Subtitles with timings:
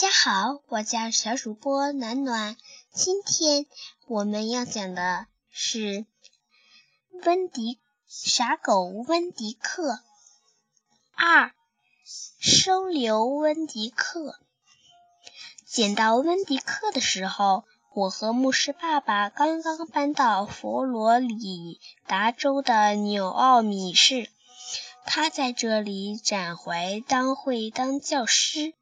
[0.00, 2.56] 家好，我叫小主播暖暖。
[2.90, 3.66] 今天
[4.06, 6.06] 我们要讲的是
[7.22, 10.00] 温迪傻狗温迪克
[11.14, 11.52] 二，
[12.40, 14.40] 收留温迪克。
[15.66, 24.30] 捡到温迪克的时候，我和牧师爸爸刚刚搬到佛罗里达州的纽奥米市，
[25.04, 28.72] 他在这里展怀当会当教师。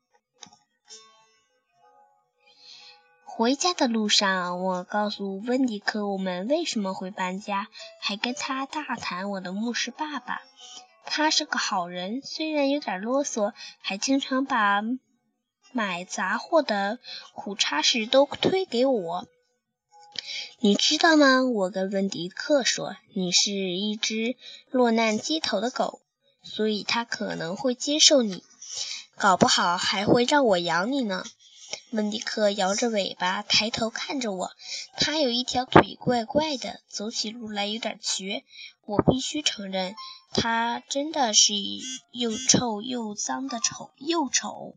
[3.39, 7.69] 回家的路上，我告诉温迪克我们为什么会搬家，
[8.01, 10.43] 还跟他大谈我的牧师爸爸。
[11.05, 14.83] 他是个好人，虽然有点啰嗦，还经常把
[15.71, 16.99] 买杂货的
[17.33, 19.29] 苦差事都推给我。
[20.59, 21.45] 你知道吗？
[21.45, 24.35] 我跟温迪克说，你是一只
[24.69, 26.01] 落难街头的狗，
[26.43, 28.43] 所以他可能会接受你，
[29.17, 31.23] 搞不好还会让我养你呢。
[31.91, 34.51] 温迪克摇着尾巴，抬头看着我。
[34.97, 38.45] 他有一条腿怪怪的，走起路来有点瘸。
[38.85, 39.95] 我必须承认，
[40.33, 41.55] 他真的是
[42.13, 44.77] 又臭又脏的丑，又丑。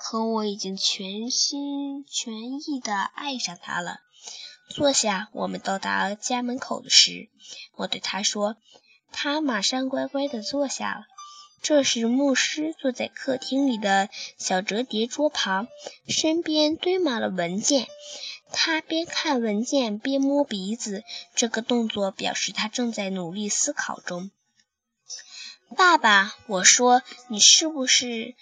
[0.00, 4.00] 可我已经全心全意地爱上他了。
[4.70, 7.28] 坐下，我们到达家门口时，
[7.76, 8.56] 我对他说。
[9.10, 11.04] 他马上乖乖地坐下了。
[11.60, 15.68] 这时，牧师坐在客厅里的小折叠桌旁，
[16.06, 17.88] 身边堆满了文件。
[18.50, 24.30] 他边看文件边摸鼻子，这个动作表示他正在努力思考中。
[25.76, 28.34] 爸爸，我说，你是不是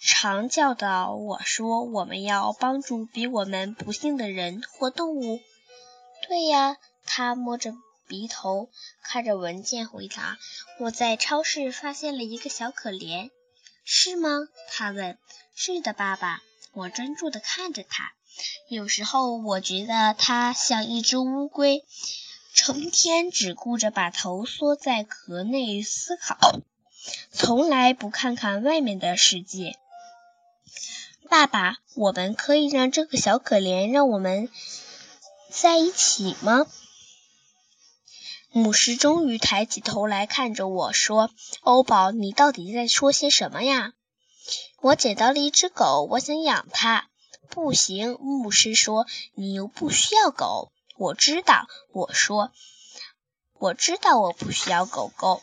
[0.00, 5.40] 常教导我说，我们要帮助比我们不幸的人或动物？
[6.28, 7.74] 对呀，他摸着。
[8.08, 8.70] 鼻头
[9.02, 10.38] 看着文件回答
[10.80, 13.30] ：“我在超市发现了一个小可怜，
[13.84, 15.18] 是吗？”他问。
[15.54, 16.42] “是的，爸爸。”
[16.72, 18.12] 我专注地看着他。
[18.68, 21.84] 有时候我觉得他像一只乌龟，
[22.54, 26.60] 成天只顾着把头缩在壳内思考，
[27.32, 29.76] 从来不看看外面的世界。
[31.28, 34.48] 爸爸，我们可以让这个小可怜让我们
[35.50, 36.66] 在一起吗？
[38.58, 41.30] 牧师终于抬起头来看着我说
[41.62, 43.92] ：“欧宝，你到底在说些什么呀？”
[44.82, 47.08] 我捡到了一只狗，我想养它。
[47.50, 52.50] 不行，牧师说：“你又不需要狗。”我知道，我说
[53.60, 55.40] ：“我知道我不需要狗狗，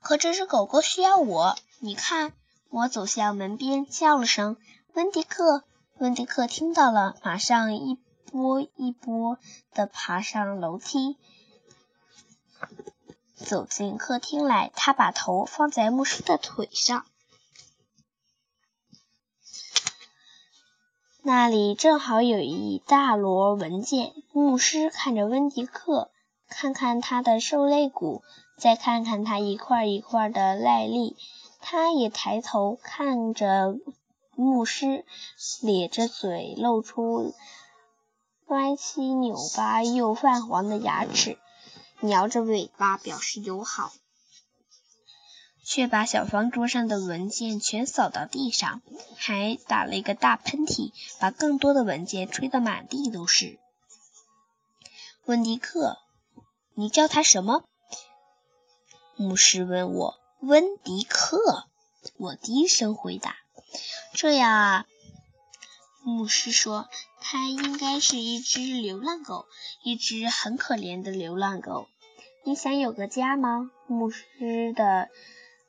[0.00, 2.32] 可这只狗狗需要我。”你看，
[2.70, 4.56] 我走向门边，叫了声
[4.94, 5.62] ：“温迪克！”
[5.98, 7.98] 温迪克听到了，马上一。
[8.28, 9.38] 波一波
[9.72, 11.16] 的爬上楼梯，
[13.34, 14.70] 走进客厅来。
[14.74, 17.04] 他把头放在牧师的腿上，
[21.22, 24.12] 那里正好有一大摞文件。
[24.32, 26.10] 牧师看着温迪克，
[26.48, 28.22] 看看他的受肋骨，
[28.58, 31.16] 再看看他一块一块的耐力，
[31.60, 33.76] 他也抬头看着
[34.34, 35.04] 牧师，
[35.62, 37.34] 咧着嘴，露出。
[38.48, 41.36] 歪七扭八又泛黄的牙齿，
[42.02, 43.92] 摇着尾巴表示友好，
[45.64, 48.82] 却把小方桌上的文件全扫到地上，
[49.16, 53.58] 还打了一个大喷嚏，把更多的文件吹得满地都是。
[55.24, 55.98] 温迪克，
[56.74, 57.64] 你叫他什么？
[59.16, 60.18] 牧师问我。
[60.40, 61.66] 温迪克，
[62.18, 63.36] 我低声回答。
[64.12, 64.86] 这样啊。
[66.08, 66.88] 牧师说
[67.20, 69.46] ：“它应该是一只流浪狗，
[69.82, 71.88] 一只很可怜的流浪狗。
[72.44, 75.08] 你想有个家吗？”牧师的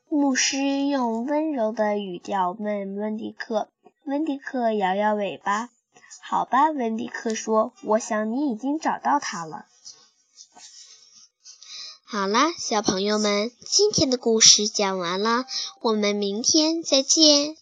[0.08, 3.70] 牧师用温柔的语调问温迪克。
[4.06, 5.72] 温迪克摇摇尾巴
[6.22, 9.66] ：“好吧。”温迪克说：“我想你已经找到它了。”
[12.06, 15.46] 好啦，小朋友们，今天的故事讲完了，
[15.82, 17.58] 我们明天再见。